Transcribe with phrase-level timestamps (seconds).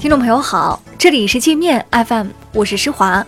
[0.00, 3.22] 听众朋友好，这里是界面 FM，我是施华。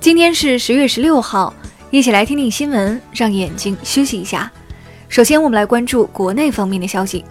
[0.00, 1.54] 今天是十月十六号，
[1.90, 4.52] 一起来听听新闻，让眼睛休息一下。
[5.08, 7.24] 首先，我们来关注国内方面的消息。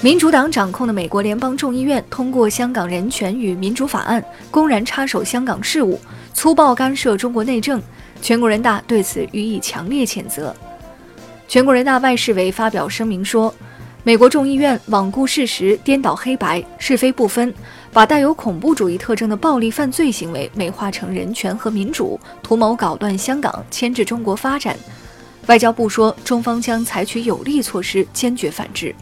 [0.00, 6.00] 民主党掌控的美国联邦众议院通过《香港人权与民主法案》，公然插手香港事务，
[6.32, 7.82] 粗暴干涉中国内政。
[8.22, 10.56] 全国人大对此予以强烈谴责。
[11.50, 13.52] 全国人大外事委发表声明说，
[14.04, 17.52] 美国众议院罔顾事实、颠倒黑白、是非不分，
[17.92, 24.76] 把带有恐怖主义特征的暴力犯罪行为美化成人权和民主，图谋搞乱香港、牵制中国发展。
[25.46, 28.94] 外交部说，中方将采取有力措施，坚决反制。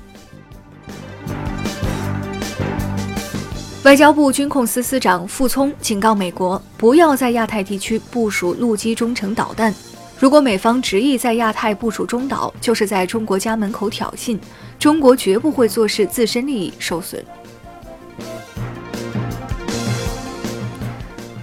[3.85, 9.75] 外交部军控司司长傅聪警告美国，不要在亚太地区部署陆基中程导弹。
[10.19, 14.37] 如果美方执意在亚太部署中导，就是在中国家门口挑衅，
[14.77, 17.25] 中国绝不会坐视自身利益受损。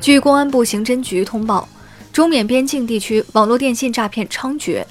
[0.01, 1.65] 据公安部刑侦局通报，
[2.11, 4.83] 中缅边境地区网络电信诈骗猖獗，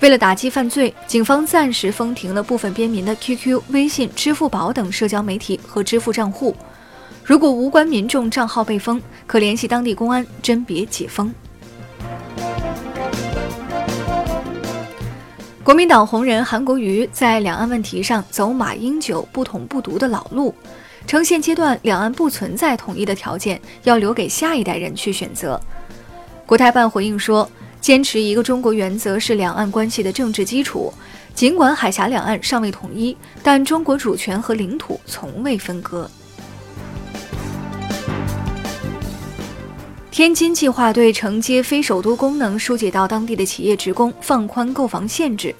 [0.00, 6.54] 为了打击犯罪，警方暂时封停了部分边民的 QQ、微信、支付宝等社交媒体和支付账户。
[7.24, 11.32] 如果无关民众账号被封，可联系当地公安甄别解封。
[15.70, 20.52] 国民党红人韩国瑜在两岸问题上走马英九不统不独的老路，
[21.06, 25.60] 称现阶段两岸不存在统一的条件，要留给下一代人去选择。
[26.44, 27.48] 国台办回应说，
[27.80, 30.92] 坚持一个中国原则是两岸关系的政治基础，
[31.36, 36.10] 尽管海峡两岸尚未统一，但中国主权和领土从未分割。
[40.10, 45.54] 天津计划对承接非首都功能疏解到当地的企业职工放宽购房限制。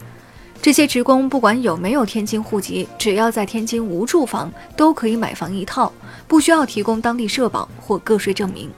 [0.61, 5.93] 这些职工不管有没有天津户籍，只要在天津无住房，都可以买房一套，
[6.27, 8.69] 不需要提供当地社保或个税证明。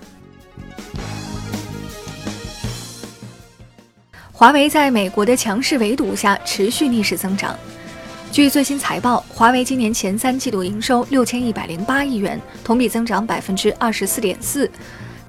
[4.30, 7.56] 华为在美国的强势围堵下持续逆势增长。
[8.30, 14.70] 据最新财报，华为今年前三季度营收六千一百零八亿元，同比增长百分之二十四点四。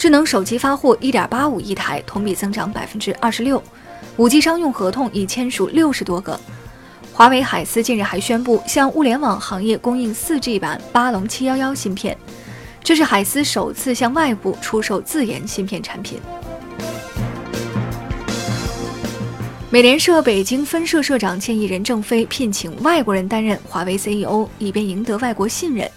[0.04, 3.64] 智能手机发货一点八五亿台，同比增长百分之二十六。
[4.18, 6.38] 五 G 商用合同已签署六十多个。
[7.14, 12.18] 华为海思近日还宣布向物联网行业供应四 G 版巴龙七幺幺芯片，
[12.84, 16.20] 这是海思首次向外部出售自研芯片产品。
[19.70, 25.90] 美联社北京分社社长建议任正非聘请外国人担任华为 CEO，以便赢得外国信任。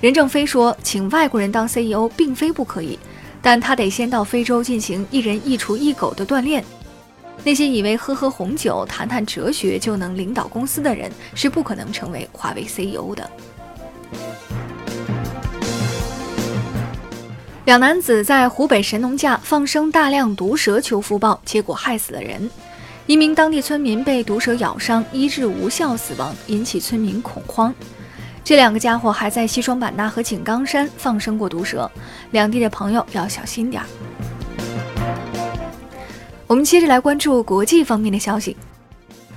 [0.00, 2.96] 任正非说，请外国人当 CEO 并非不可以。
[3.44, 6.64] 但他得先到非洲进行一人一厨一狗的锻炼。
[7.44, 13.30] 那些以为喝喝红酒、谈谈哲学就能领导公司的人，是不可能成为华为 CEO 的。
[17.66, 22.50] 两男子在湖北神农架放生大量毒蛇求福报，结果害死了人。
[23.06, 27.74] 一名当地村民被毒蛇咬伤，医治无效死亡，引起村民恐慌。
[28.44, 31.90] 这两个家伙还在西双版纳和井冈山放生过毒蛇，
[32.32, 33.88] 两地的朋友要小心点儿。
[36.46, 38.54] 我们接着来关注国际方面的消息。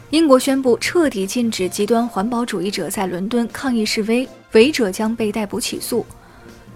[0.09, 6.05] 英国宣布彻底禁止极端环保主义者在伦敦抗议示威，违者将被逮捕起诉。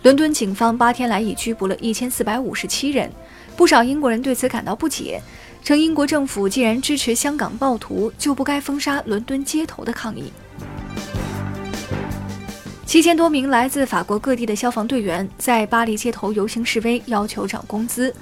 [0.04, 3.12] 伦敦警方八天来已拘捕了一千四百五十七人，
[3.58, 5.22] 不少英国人对此感到不解，
[5.64, 10.32] 称英国政府既然支持香港暴徒，就不该封杀伦敦街头的抗议。
[12.92, 18.14] 七千多名来自法国各地的消防队员在巴黎街头游行示威，要求涨工资。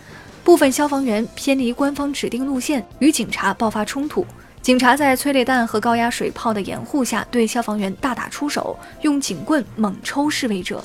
[0.44, 4.24] 部分消防员偏离官方指定路线，与警察爆发冲突。
[4.62, 10.84] 警察在催泪弹和高压水炮的掩护下，对消防员大打出手，用警棍猛抽示威者。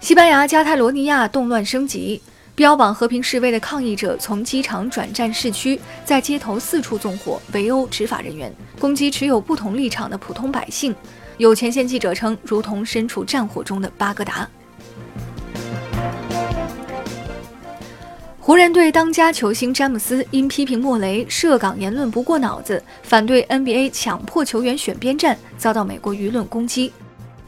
[0.00, 2.22] 西班牙加泰罗尼亚动乱升级。
[2.56, 10.94] 标榜和平示威的抗议者从机场转战市区，在街头四处纵火、围殴执法人员，攻击持有不同立场的普通百姓。
[11.36, 14.48] 有前线记者称，如同身处战火中的巴格达。
[18.38, 26.92] 湖人队当家球星詹姆斯因批评莫雷涉港言论不过脑子，反对 NBA 强迫球员选边站，遭到美国舆论攻击。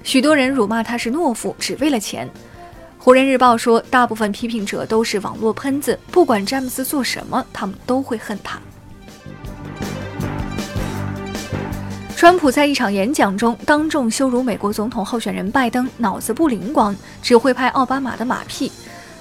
[0.03, 2.29] 许多人辱骂他是懦夫，只为了钱。
[3.06, 8.58] 湖人日报说，大部分批评者都是网络喷子，不管詹姆斯做什么，他们都会恨他。
[12.17, 18.73] 川普在一场演讲中当众羞辱美国总统候选人拜登，脑子不灵光，只会拍奥巴马的马屁。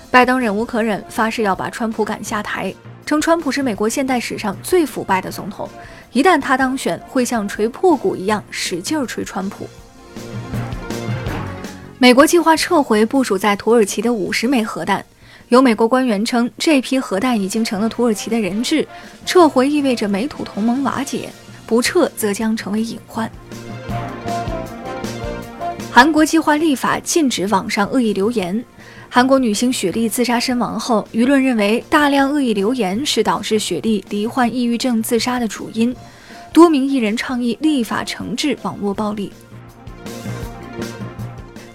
[0.10, 2.74] 拜登忍无可忍，发誓要把川普赶下台。
[3.06, 5.70] 称川普是美国现代史上最腐败的总统，
[6.12, 9.70] 一旦他当选，会像锤破鼓一样使劲儿锤川普。
[12.06, 15.04] 美国计划撤回部署在土耳其的五十枚核弹，
[15.50, 18.88] 有美国官员称，这批核弹已经成了土耳其的人质，
[19.26, 21.30] 撤回意味着美土同盟瓦解，
[21.66, 23.28] 不撤则将成为隐患。
[25.92, 28.64] 韩国计划立法禁止网上恶意留言。
[29.10, 35.96] 韩国女星雪莉自杀身亡后，舆论认为大量恶意留言是导致雪莉罹患抑郁症自杀的主因。
[36.54, 39.34] 多名艺人倡议立法惩治网络暴力。